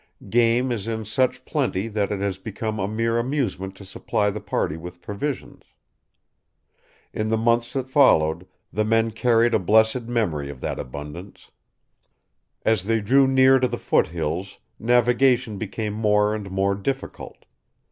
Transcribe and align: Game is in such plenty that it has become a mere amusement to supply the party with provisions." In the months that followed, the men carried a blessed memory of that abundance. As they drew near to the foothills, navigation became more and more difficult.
Game 0.31 0.71
is 0.71 0.87
in 0.87 1.05
such 1.05 1.45
plenty 1.45 1.87
that 1.87 2.11
it 2.11 2.19
has 2.21 2.39
become 2.39 2.79
a 2.79 2.87
mere 2.87 3.19
amusement 3.19 3.75
to 3.75 3.85
supply 3.85 4.31
the 4.31 4.41
party 4.41 4.75
with 4.75 4.99
provisions." 4.99 5.63
In 7.13 7.27
the 7.27 7.37
months 7.37 7.73
that 7.73 7.87
followed, 7.87 8.47
the 8.73 8.83
men 8.83 9.11
carried 9.11 9.53
a 9.53 9.59
blessed 9.59 10.01
memory 10.07 10.49
of 10.49 10.59
that 10.61 10.79
abundance. 10.79 11.51
As 12.65 12.85
they 12.85 12.99
drew 12.99 13.27
near 13.27 13.59
to 13.59 13.67
the 13.67 13.77
foothills, 13.77 14.57
navigation 14.79 15.59
became 15.59 15.93
more 15.93 16.33
and 16.33 16.49
more 16.49 16.73
difficult. 16.73 17.45